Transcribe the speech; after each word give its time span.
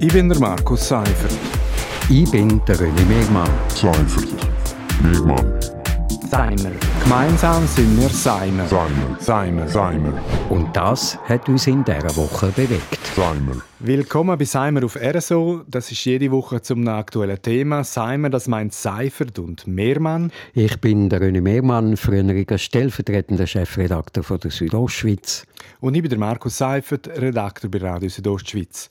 Ich 0.00 0.12
bin 0.12 0.28
der 0.28 0.38
Markus 0.40 0.88
Seifert. 0.88 1.32
Ich 2.10 2.28
bin 2.30 2.60
der 2.66 2.76
René 2.76 3.04
Megmann. 3.06 3.48
Seifert. 3.68 4.28
Megmann. 5.00 5.60
Seimer. 6.28 6.72
Gemeinsam 7.04 7.64
sind 7.68 7.96
wir 8.00 8.08
Seimer. 8.08 8.66
Seimer. 8.66 9.16
Seimer. 9.20 9.68
Seimer. 9.68 10.12
Und 10.50 10.74
das 10.76 11.16
hat 11.28 11.48
uns 11.48 11.68
in 11.68 11.84
dieser 11.84 12.16
Woche 12.16 12.48
bewegt. 12.48 12.98
Seimer. 13.14 13.62
Willkommen 13.78 14.36
bei 14.36 14.44
Seimer 14.44 14.84
auf 14.84 14.96
RSO. 14.96 15.62
Das 15.68 15.92
ist 15.92 16.04
jede 16.04 16.32
Woche 16.32 16.60
zum 16.60 16.88
aktuellen 16.88 17.40
Thema. 17.40 17.84
Seimer, 17.84 18.30
das 18.30 18.48
meint 18.48 18.74
Seifert 18.74 19.38
und 19.38 19.68
Mehrmann. 19.68 20.32
Ich 20.54 20.80
bin 20.80 21.08
der 21.08 21.22
René 21.22 21.40
Mehrmann, 21.40 21.96
früheriger 21.96 22.58
stellvertretender 22.58 23.46
Chefredakteur 23.46 24.24
von 24.24 24.40
der 24.40 24.50
Südostschweiz. 24.50 25.46
Und 25.80 25.94
ich 25.94 26.02
bin 26.02 26.10
der 26.10 26.18
Markus 26.18 26.58
Seifert, 26.58 27.06
Redakteur 27.08 27.70
bei 27.70 27.78
Radio 27.78 28.08
Südostschweiz. 28.08 28.88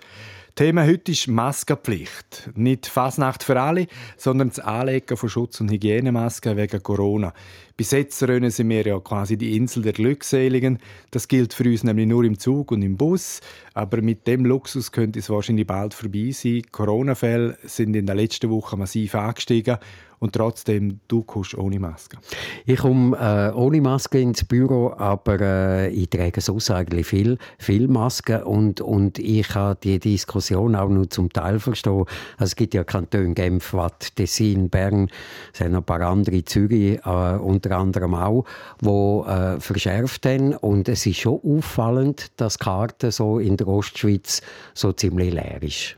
Thema 0.55 0.85
heute 0.85 1.13
ist 1.13 1.27
Maskenpflicht. 1.27 2.51
Nicht 2.53 2.85
Fasnacht 2.85 3.41
für 3.41 3.59
alle, 3.59 3.88
sondern 4.17 4.49
das 4.49 4.59
Anlegen 4.59 5.17
von 5.17 5.27
Schutz- 5.27 5.59
und 5.59 5.71
Hygienemasken 5.71 6.55
wegen 6.55 6.84
Corona. 6.84 7.34
Bis 7.75 7.89
jetzt 7.89 8.21
rönen 8.21 8.52
sind 8.52 8.70
wir 8.70 8.85
ja 8.85 8.99
quasi 8.99 9.35
die 9.35 9.58
Insel 9.58 9.81
der 9.81 9.94
Glückseligen. 9.94 10.77
Das 11.09 11.27
gilt 11.27 11.55
für 11.55 11.63
uns 11.63 11.84
nämlich 11.84 12.05
nur 12.05 12.23
im 12.23 12.38
Zug 12.38 12.71
und 12.71 12.84
im 12.84 12.97
Bus. 12.97 13.41
Aber 13.73 14.03
mit 14.03 14.27
dem 14.27 14.45
Luxus 14.45 14.91
könnte 14.91 15.17
es 15.17 15.31
wahrscheinlich 15.31 15.66
bald 15.66 15.95
vorbei 15.95 16.30
sein. 16.30 16.61
Corona-Fälle 16.72 17.58
sind 17.63 17.95
in 17.95 18.05
der 18.05 18.13
letzten 18.13 18.52
Woche 18.52 18.77
massiv 18.77 19.16
angestiegen 19.16 19.80
und 20.23 20.32
trotzdem, 20.32 21.02
du 21.09 21.22
kommst 21.23 21.54
ohne 21.54 21.82
Maske. 21.82 22.18
Ich 22.66 22.80
komme 22.80 23.18
äh, 23.18 23.54
ohne 23.54 23.81
Maske 23.81 24.22
ins 24.22 24.45
Büro, 24.45 24.94
aber 24.98 25.41
äh, 25.41 25.90
ich 25.90 26.09
trage 26.09 26.40
sonst 26.40 26.72
eigentlich 26.72 27.08
viel, 27.08 27.38
viel 27.59 27.90
Masken 27.90 28.41
und, 28.44 28.80
und 28.80 29.20
ich 29.20 29.50
kann 29.50 29.76
die 29.84 30.00
Diskussion 30.00 30.78
auch 30.78 30.88
nur 30.88 31.09
zum 31.09 31.30
Teil 31.30 31.59
verstehen. 31.59 32.05
Also 32.38 32.52
es 32.52 32.55
gibt 32.55 32.73
ja 32.73 32.86
Kantone 32.86 33.34
Genf, 33.34 33.73
Watt, 33.73 34.16
Tessin, 34.16 34.70
Bern, 34.70 35.09
es 35.52 35.59
sind 35.59 35.75
ein 35.75 35.84
paar 35.84 36.00
andere, 36.00 36.45
Zürich 36.45 37.00
äh, 37.06 37.09
unter 37.09 37.78
anderem 37.78 38.16
auch, 38.16 38.45
die 38.80 38.88
äh, 38.88 39.59
verschärft 39.59 40.25
haben 40.25 40.56
und 40.56 40.88
es 40.88 41.06
ist 41.06 41.17
schon 41.17 41.42
auffallend, 41.44 42.31
dass 42.38 42.59
Karte 42.59 43.12
so 43.12 43.40
in 43.40 43.58
der 43.58 43.67
Ostschweiz 43.67 44.42
so 44.73 44.94
ziemlich 44.94 45.34
leer 45.34 45.62
ist. 45.62 45.97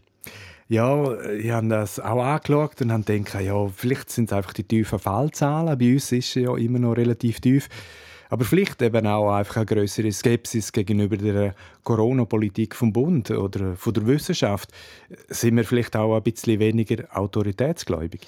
Ja, 0.67 1.21
ich 1.21 1.51
habe 1.51 1.67
das 1.67 1.99
auch 1.99 2.23
angeschaut 2.23 2.81
und 2.81 2.91
habe 2.91 3.03
gedacht, 3.03 3.39
ja, 3.41 3.67
vielleicht 3.67 4.09
sind 4.09 4.31
es 4.31 4.33
einfach 4.33 4.53
die 4.53 4.63
tiefen 4.63 4.97
Fallzahlen. 4.97 5.77
Bei 5.77 5.93
uns 5.93 6.11
ist 6.11 6.29
es 6.29 6.33
ja 6.35 6.57
immer 6.57 6.79
noch 6.79 6.93
relativ 6.93 7.39
tief. 7.39 7.69
Aber 8.29 8.43
vielleicht 8.43 8.81
eben 8.81 9.05
auch 9.05 9.31
einfach 9.31 9.57
eine 9.57 9.67
größere 9.67 10.11
Skepsis 10.11 10.71
gegenüber 10.71 11.17
der 11.17 11.53
Corona-Politik 11.83 12.75
vom 12.75 12.91
Bund 12.91 13.29
oder 13.29 13.75
von 13.75 13.93
der 13.93 14.07
Wissenschaft. 14.07 14.71
Sind 15.27 15.57
wir 15.57 15.63
vielleicht 15.63 15.95
auch 15.95 16.15
ein 16.15 16.23
bisschen 16.23 16.59
weniger 16.59 17.05
autoritätsgläubig? 17.15 18.21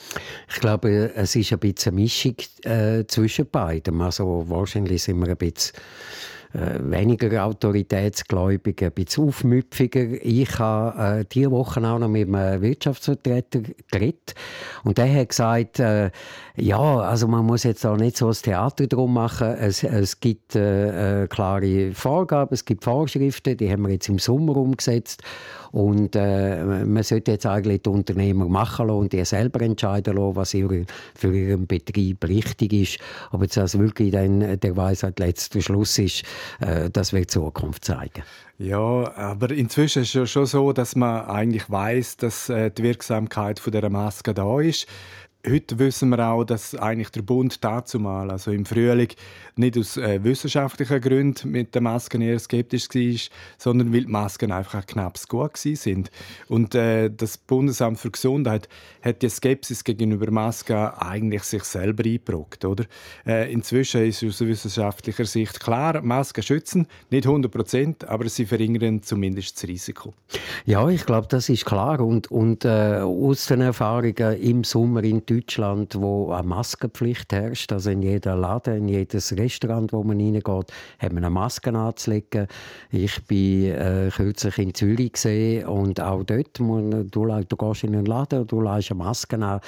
Ich 0.47 0.59
glaube, 0.59 1.11
es 1.15 1.35
ist 1.35 1.51
ein 1.51 1.59
bisschen 1.59 1.93
eine 1.93 2.01
Mischung 2.01 2.35
äh, 2.63 3.05
zwischen 3.07 3.49
beiden. 3.49 3.99
Also 4.01 4.45
wahrscheinlich 4.47 5.01
sind 5.01 5.19
wir 5.19 5.29
ein 5.29 5.37
bisschen 5.37 5.73
äh, 6.53 6.79
weniger 6.79 7.45
autoritätsgläubig, 7.45 8.83
ein 8.83 8.91
bisschen 8.91 9.27
aufmüpfiger. 9.27 10.23
Ich 10.23 10.57
habe 10.59 11.19
äh, 11.19 11.25
diese 11.31 11.51
Woche 11.51 11.79
auch 11.81 11.99
noch 11.99 12.07
mit 12.07 12.33
einem 12.33 12.61
Wirtschaftsvertreter 12.61 13.61
geredet 13.91 14.35
und 14.83 14.97
der 14.97 15.13
hat 15.13 15.29
gesagt, 15.29 15.79
äh, 15.79 16.11
ja, 16.55 16.79
also 16.79 17.27
man 17.27 17.45
muss 17.45 17.63
jetzt 17.63 17.85
auch 17.85 17.97
nicht 17.97 18.17
so 18.17 18.27
das 18.27 18.41
Theater 18.41 18.87
drum 18.87 19.13
machen. 19.13 19.47
Es, 19.47 19.83
es 19.83 20.19
gibt 20.19 20.55
äh, 20.55 21.23
äh, 21.23 21.27
klare 21.27 21.91
Vorgaben, 21.93 22.53
es 22.53 22.65
gibt 22.65 22.83
Vorschriften, 22.83 23.57
die 23.57 23.71
haben 23.71 23.83
wir 23.83 23.93
jetzt 23.93 24.09
im 24.09 24.19
Sommer 24.19 24.57
umgesetzt 24.57 25.23
und 25.71 26.15
äh, 26.15 26.63
man 26.63 27.03
sollte 27.03 27.31
jetzt 27.31 27.45
eigentlich 27.45 27.81
die 27.83 27.89
Unternehmer 27.89 28.47
machen 28.47 28.87
lassen 28.87 28.99
und 28.99 29.13
die 29.13 29.23
selber 29.25 29.61
entscheiden 29.61 30.15
lassen, 30.15 30.35
was 30.35 30.51
für 30.51 31.35
ihren 31.35 31.67
Betrieb 31.67 32.27
richtig 32.27 32.73
ist. 32.73 32.99
Ob 33.31 33.41
jetzt 33.41 33.57
das 33.57 33.77
wirklich 33.77 34.11
dann 34.11 34.59
der 34.59 34.77
Weisheit 34.77 35.19
letzter 35.19 35.61
Schluss 35.61 35.97
ist, 35.99 36.23
äh, 36.59 36.89
das 36.89 37.13
wird 37.13 37.25
die 37.25 37.33
Zukunft 37.33 37.85
zeigen. 37.85 38.23
Ja, 38.59 39.15
aber 39.15 39.51
inzwischen 39.51 40.01
ist 40.01 40.15
es 40.15 40.31
schon 40.31 40.47
so, 40.47 40.73
dass 40.73 40.95
man 40.95 41.25
eigentlich 41.25 41.69
weiß, 41.69 42.17
dass 42.17 42.49
äh, 42.49 42.71
die 42.71 42.81
Wirksamkeit 42.81 43.59
von 43.59 43.71
der 43.71 43.87
Maske 43.89 44.33
da 44.33 44.59
ist. 44.59 44.87
Heute 45.45 45.79
wissen 45.79 46.09
wir 46.09 46.27
auch, 46.27 46.43
dass 46.43 46.75
eigentlich 46.75 47.09
der 47.09 47.21
Bund 47.21 47.63
dazu 47.63 47.99
mal, 47.99 48.31
also 48.31 48.51
im 48.51 48.65
Frühling, 48.65 49.09
nicht 49.55 49.77
aus 49.77 49.95
äh, 49.95 50.21
wissenschaftlichen 50.23 50.99
Gründen 50.99 51.51
mit 51.51 51.73
den 51.73 51.83
Masken 51.83 52.21
eher 52.21 52.39
skeptisch 52.39 52.89
war, 52.89 53.19
sondern 53.57 53.93
weil 53.93 54.01
die 54.01 54.11
Masken 54.11 54.51
einfach 54.51 54.85
knapp 54.85 55.17
gut 55.29 55.55
sind. 55.57 56.11
Und 56.49 56.75
äh, 56.75 57.09
das 57.09 57.37
Bundesamt 57.37 57.99
für 57.99 58.11
Gesundheit 58.11 58.67
hat 59.01 59.21
die 59.21 59.29
Skepsis 59.29 59.83
gegenüber 59.83 60.31
Masken 60.31 60.75
eigentlich 60.75 61.43
sich 61.43 61.63
selber 61.63 62.03
eingebrockt, 62.03 62.65
oder? 62.65 62.85
Äh, 63.25 63.51
inzwischen 63.51 64.05
ist 64.05 64.23
aus 64.23 64.41
wissenschaftlicher 64.41 65.25
Sicht 65.25 65.59
klar, 65.59 66.01
Masken 66.01 66.43
schützen, 66.43 66.87
nicht 67.09 67.25
100 67.25 67.51
Prozent, 67.51 68.07
aber 68.07 68.27
sie 68.27 68.45
verringern 68.45 69.01
zumindest 69.01 69.55
das 69.55 69.69
Risiko. 69.69 70.13
Ja, 70.65 70.89
ich 70.89 71.05
glaube, 71.05 71.27
das 71.29 71.47
ist 71.47 71.65
klar. 71.65 72.01
Und, 72.01 72.29
und 72.31 72.65
äh, 72.65 72.99
aus 72.99 73.45
den 73.45 73.61
Erfahrungen 73.61 74.41
im 74.41 74.63
Sommer 74.63 75.03
in 75.03 75.25
Deutschland, 75.29 75.95
wo 75.95 76.31
eine 76.31 76.47
Maskenpflicht 76.47 77.31
herrscht, 77.33 77.71
also 77.71 77.89
in 77.89 78.01
jeder 78.01 78.35
Laden, 78.35 78.77
in 78.77 78.87
jedes 78.87 79.35
Restaurant, 79.37 79.93
wo 79.93 80.03
man 80.03 80.19
reingeht, 80.19 80.71
hat 80.99 81.13
man 81.13 81.23
eine 81.23 81.29
Maske 81.29 81.71
anzulegen. 81.73 82.47
Ich 82.91 83.23
bin 83.25 83.71
äh, 83.71 84.09
kürzlich 84.15 84.57
in 84.57 84.73
Zürich 84.73 85.13
gesehen 85.13 85.67
und 85.67 86.01
auch 86.01 86.23
dort, 86.23 86.59
man, 86.59 87.09
du, 87.11 87.25
du 87.25 87.55
gehst 87.55 87.83
in 87.83 87.95
einen 87.95 88.05
Laden 88.05 88.41
und 88.41 88.51
du 88.51 88.61
leist 88.61 88.91
eine 88.91 88.97
Maske 88.99 89.37
an 89.37 89.59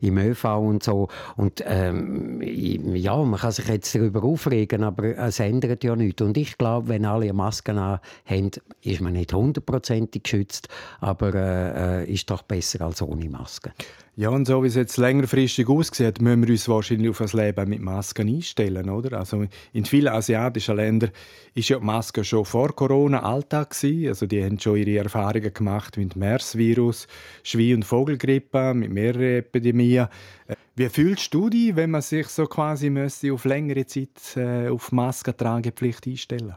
im 0.00 0.18
ÖV 0.18 0.44
und 0.58 0.82
so. 0.82 1.08
Und 1.36 1.62
ähm, 1.66 2.42
ja, 2.42 3.16
man 3.16 3.40
kann 3.40 3.52
sich 3.52 3.66
jetzt 3.68 3.94
darüber 3.94 4.22
aufregen, 4.24 4.82
aber 4.84 5.16
es 5.16 5.40
ändert 5.40 5.84
ja 5.84 5.96
nichts. 5.96 6.22
Und 6.22 6.36
ich 6.36 6.58
glaube, 6.58 6.88
wenn 6.88 7.04
alle 7.04 7.32
Masken 7.32 7.78
haben, 7.78 8.50
ist 8.82 9.00
man 9.00 9.14
nicht 9.14 9.32
hundertprozentig 9.32 10.22
geschützt, 10.22 10.68
aber 11.00 11.34
äh, 11.34 12.02
äh, 12.02 12.12
ist 12.12 12.30
doch 12.30 12.42
besser 12.42 12.82
als 12.82 13.02
ohne 13.02 13.28
Maske. 13.28 13.72
Ja, 14.16 14.28
und 14.28 14.46
so 14.46 14.62
wie 14.62 14.68
es 14.68 14.76
jetzt 14.76 14.96
längerfristig 14.96 15.68
aussieht, 15.68 16.20
müssen 16.20 16.42
wir 16.42 16.50
uns 16.50 16.68
wahrscheinlich 16.68 17.10
auf 17.10 17.20
ein 17.20 17.28
Leben 17.32 17.68
mit 17.68 17.80
Masken 17.80 18.28
einstellen, 18.28 18.88
oder? 18.88 19.18
Also 19.18 19.46
in 19.72 19.84
vielen 19.86 20.14
asiatischen 20.14 20.76
Ländern 20.76 21.10
ist 21.54 21.68
ja 21.68 21.80
die 21.80 21.84
Maske 21.84 22.22
schon 22.22 22.44
vor 22.44 22.76
Corona 22.76 23.24
Alltag 23.24 23.70
gewesen. 23.70 24.06
Also 24.06 24.26
die 24.26 24.44
haben 24.44 24.60
schon 24.60 24.76
ihre 24.76 25.02
Erfahrungen 25.02 25.52
gemacht 25.52 25.96
mit 25.96 26.14
MERS-Virus, 26.14 27.08
Schwein- 27.42 27.74
und 27.74 27.84
Vogelgrippe, 27.84 28.72
mit 28.74 28.92
mehreren 28.92 29.38
Epidemien. 29.38 30.06
Äh, 30.46 30.54
wie 30.76 30.88
fühlst 30.88 31.34
du 31.34 31.50
dich, 31.50 31.74
wenn 31.74 31.90
man 31.90 32.02
sich 32.02 32.28
so 32.28 32.46
quasi 32.46 32.90
müsste 32.90 33.32
auf 33.32 33.44
längere 33.44 33.84
Zeit 33.86 34.36
äh, 34.36 34.68
auf 34.68 34.92
Maskentragepflicht 34.92 36.06
einstellen? 36.06 36.54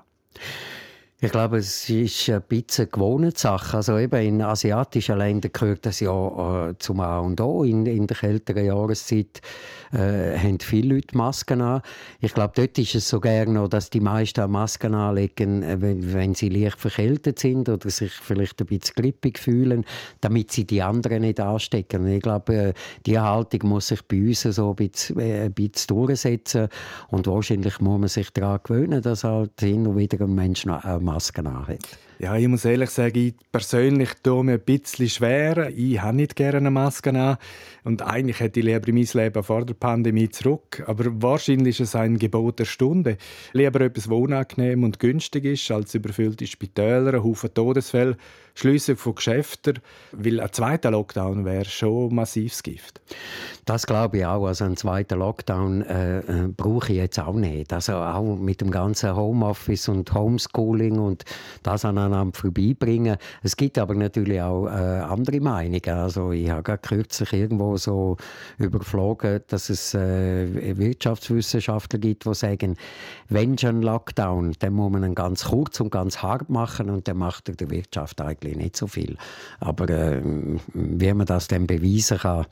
Ich 1.19 1.31
glaube, 1.31 1.57
es 1.57 1.89
ist 1.89 2.29
ein 2.29 2.44
bisschen 2.47 2.91
Gewohnheitssache. 2.91 3.78
Also 3.78 3.97
eben 3.97 4.22
in 4.22 4.39
asiatischen 4.44 5.17
Ländern 5.17 5.51
gehört 5.51 5.83
das 5.88 6.00
ja 6.00 6.69
äh, 6.69 6.78
zum 6.78 7.00
A 7.00 7.17
und 7.17 7.41
O. 7.41 7.63
In, 7.63 7.88
in 7.88 8.05
der 8.05 8.17
kälteren 8.17 8.63
Jahreszeit 8.63 9.41
äh, 9.94 10.38
haben 10.38 10.59
viele 10.59 10.94
Leute 10.94 11.17
Masken 11.17 11.61
an. 11.61 11.81
Ich 12.19 12.35
glaube, 12.35 12.53
dort 12.55 12.78
ist 12.78 12.94
es 12.94 13.09
so 13.09 13.19
gerne 13.19 13.67
dass 13.67 13.89
die 13.89 14.00
meisten 14.00 14.51
Masken 14.51 14.94
anlegen, 14.94 15.63
äh, 15.63 15.81
wenn, 15.81 16.13
wenn, 16.13 16.35
sie 16.35 16.50
leicht 16.50 16.79
verkältet 16.79 17.39
sind 17.39 17.67
oder 17.67 17.89
sich 17.89 18.11
vielleicht 18.11 18.61
ein 18.61 18.67
bisschen 18.67 18.94
grippig 18.95 19.39
fühlen, 19.39 19.85
damit 20.22 20.51
sie 20.51 20.66
die 20.66 20.84
anderen 20.84 21.22
nicht 21.22 21.39
anstecken. 21.39 22.05
Ich 22.05 22.22
glaube, 22.22 22.53
äh, 22.53 22.73
diese 23.07 23.23
Haltung 23.23 23.69
muss 23.69 23.88
sich 23.88 24.03
bei 24.03 24.22
uns 24.22 24.41
so 24.41 24.69
ein 24.69 24.75
bisschen, 24.75 25.19
äh, 25.19 25.45
ein 25.45 25.53
bisschen 25.53 25.97
durchsetzen 25.97 26.67
und 27.07 27.25
wahrscheinlich 27.25 27.79
muss 27.79 27.99
man 27.99 28.07
sich 28.07 28.29
daran 28.34 28.59
gewöhnen, 28.63 29.01
dass 29.01 29.23
halt 29.23 29.59
hin 29.59 29.88
und 29.88 29.97
wieder 29.97 30.23
ein 30.23 30.35
Mensch 30.35 30.67
noch 30.67 30.84
Masken 31.07 31.47
anhat. 31.47 32.06
Ja, 32.19 32.35
ich 32.35 32.47
muss 32.47 32.66
ehrlich 32.66 32.89
sagen, 32.89 33.16
ich 33.16 33.35
persönlich 33.51 34.09
tue 34.23 34.44
mir 34.44 34.53
ein 34.53 34.61
bisschen 34.61 35.07
schwer. 35.07 35.69
Ich 35.69 36.02
habe 36.02 36.17
nicht 36.17 36.35
gerne 36.35 36.58
eine 36.58 36.72
Maske 36.72 37.11
an. 37.11 37.37
Und 37.84 38.02
eigentlich 38.02 38.40
hätte 38.40 38.59
ich 38.59 38.66
lieber 38.66 38.91
mein 38.91 39.08
Leben 39.14 39.43
vor 39.43 39.64
der 39.64 39.75
Pandemie 39.75 40.28
zurück. 40.28 40.84
Aber 40.87 41.05
wahrscheinlich 41.22 41.79
ist 41.79 41.90
es 41.90 41.96
ein 41.96 42.17
Gebot 42.17 42.58
der 42.58 42.66
Stunde. 42.66 43.17
Lieber 43.53 43.81
etwas, 43.81 44.05
das 44.05 44.11
unangenehm 44.11 44.84
und 44.84 44.99
günstig 44.99 45.46
ist, 45.46 45.69
als 45.69 45.93
überfüllte 45.93 46.47
Spitäler, 46.47 47.14
ein 47.14 47.23
Haufen 47.23 47.53
Todesfälle, 47.53 48.17
Schließung 48.55 48.97
von 48.97 49.14
Geschäften. 49.14 49.79
Weil 50.11 50.40
ein 50.40 50.52
zweiter 50.52 50.90
Lockdown 50.90 51.46
wäre 51.46 51.66
schon 51.66 52.16
massives 52.16 52.64
Gift. 52.64 52.99
Das 53.66 53.85
glaube 53.85 54.17
ich 54.17 54.25
auch. 54.25 54.47
Also 54.47 54.66
einen 54.66 54.75
zweiten 54.75 55.19
Lockdown 55.19 55.84
äh, 55.84 56.19
äh, 56.19 56.47
brauche 56.47 56.91
ich 56.91 56.97
jetzt 56.97 57.19
auch 57.19 57.35
nicht. 57.35 57.72
Also 57.72 57.93
auch 57.93 58.37
mit 58.37 58.59
dem 58.59 58.72
ganzen 58.72 59.16
Homeoffice 59.16 59.87
und 59.87 60.11
Homeschooling 60.14 60.97
und 60.97 61.23
das 61.61 61.85
an 61.85 62.06
aneinander 62.07 62.37
vorbeibringen. 62.37 63.17
Es 63.43 63.55
gibt 63.55 63.77
aber 63.77 63.95
natürlich 63.95 64.41
auch 64.41 64.67
äh, 64.67 64.69
andere 64.69 65.39
Meinungen. 65.39 65.89
Also 65.89 66.31
ich 66.31 66.49
habe 66.49 66.63
gerade 66.63 66.81
kürzlich 66.81 67.33
irgendwo 67.33 67.77
so 67.77 68.17
überflogen, 68.57 69.41
dass 69.47 69.69
es 69.69 69.93
äh, 69.93 70.77
Wirtschaftswissenschaftler 70.77 71.99
gibt, 71.99 72.25
die 72.25 72.33
sagen, 72.33 72.75
wenn 73.29 73.57
schon 73.57 73.81
Lockdown, 73.81 74.53
dann 74.59 74.73
muss 74.73 74.91
man 74.91 75.03
ihn 75.03 75.15
ganz 75.15 75.45
kurz 75.45 75.79
und 75.79 75.91
ganz 75.91 76.21
hart 76.21 76.49
machen 76.49 76.89
und 76.89 77.07
dann 77.07 77.17
macht 77.17 77.49
er 77.49 77.55
der 77.55 77.69
Wirtschaft 77.69 78.21
eigentlich 78.21 78.57
nicht 78.57 78.75
so 78.75 78.87
viel. 78.87 79.17
Aber 79.59 79.89
äh, 79.89 80.21
wie 80.73 81.13
man 81.13 81.25
das 81.25 81.47
dann 81.47 81.67
beweisen 81.67 82.17
kann, 82.17 82.45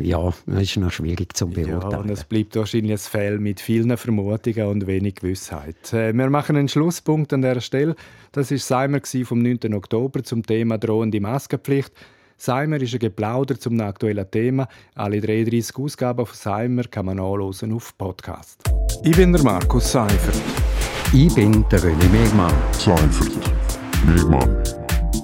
ja, 0.00 0.32
ist 0.46 0.76
noch 0.76 0.90
schwierig 0.90 1.36
zu 1.36 1.48
beurteilen. 1.48 1.90
Ja, 1.90 1.98
und 1.98 2.10
es 2.10 2.24
bleibt 2.24 2.56
wahrscheinlich 2.56 2.92
ein 2.92 2.98
Feld 2.98 3.40
mit 3.40 3.60
vielen 3.60 3.96
Vermutungen 3.96 4.66
und 4.66 4.86
wenig 4.86 5.16
Gewissheit. 5.16 5.76
Wir 5.92 6.12
machen 6.30 6.56
einen 6.56 6.68
Schlusspunkt 6.68 7.32
an 7.32 7.42
dieser 7.42 7.60
Stelle. 7.60 7.96
Das 8.32 8.50
war 8.58 8.88
Seimer 8.88 9.00
vom 9.24 9.42
9. 9.42 9.74
Oktober 9.74 10.22
zum 10.24 10.42
Thema 10.42 10.78
drohende 10.78 11.20
Maskenpflicht. 11.20 11.92
Seimer 12.36 12.80
ist 12.80 12.92
ein 12.92 12.98
Geplauder 13.00 13.58
zum 13.58 13.80
aktuellen 13.80 14.30
Thema. 14.30 14.68
Alle 14.94 15.20
33 15.20 15.76
Ausgaben 15.76 16.24
von 16.24 16.34
Seimer 16.34 16.84
kann 16.84 17.06
man 17.06 17.16
nachlesen 17.16 17.72
auf 17.72 17.96
Podcast. 17.96 18.62
Ich 19.02 19.16
bin 19.16 19.32
der 19.32 19.42
Markus 19.42 19.92
Seifert. 19.92 20.40
Ich 21.12 21.34
bin 21.34 21.64
der 21.70 21.80
René 21.80 22.08
Megmann. 22.10 22.52
Seifert. 22.72 23.32
Megmann. 24.06 24.62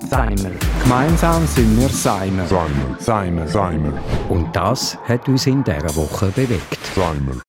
Seimer. 0.09 0.51
Gemeinsam 0.83 1.47
sind 1.47 1.81
wir 1.81 1.89
Seimer. 1.89 2.47
Seimer. 2.47 2.97
Seimer. 2.99 3.49
Seimer. 3.49 3.93
Und 4.29 4.55
das 4.55 4.97
hat 5.05 5.29
uns 5.29 5.47
in 5.47 5.63
dieser 5.65 5.95
Woche 5.97 6.27
bewegt. 6.27 6.79
Seimer. 6.95 7.41